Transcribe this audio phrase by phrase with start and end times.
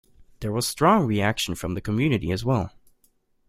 [0.39, 2.73] There was strong reaction from the community as well.